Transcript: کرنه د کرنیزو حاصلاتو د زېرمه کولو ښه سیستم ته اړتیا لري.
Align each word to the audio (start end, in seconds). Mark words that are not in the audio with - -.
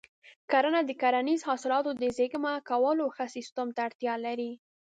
کرنه 0.51 0.79
د 0.85 0.91
کرنیزو 1.01 1.47
حاصلاتو 1.49 1.91
د 2.01 2.03
زېرمه 2.17 2.53
کولو 2.69 3.05
ښه 3.15 3.25
سیستم 3.35 3.67
ته 3.75 3.79
اړتیا 3.87 4.13
لري. 4.25 4.51